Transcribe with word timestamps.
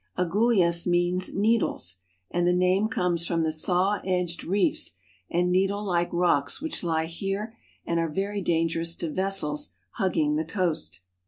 Agulhas 0.17 0.87
means 0.87 1.31
"needles," 1.31 1.97
and 2.31 2.47
the 2.47 2.53
name 2.53 2.87
comes 2.87 3.21
^H 3.23 3.27
from 3.27 3.43
the 3.43 3.51
saw 3.51 3.99
edged 4.03 4.43
reefs 4.43 4.93
and 5.29 5.51
needlelike 5.51 6.09
rocks 6.11 6.59
which 6.59 6.81
lie 6.81 7.05
^H 7.05 7.09
here 7.19 7.55
and 7.85 7.99
are 7.99 8.09
very 8.09 8.41
dangerous 8.41 8.95
to 8.95 9.11
vessels 9.11 9.73
hugging 9.97 10.37
the 10.37 10.43
coast. 10.43 11.01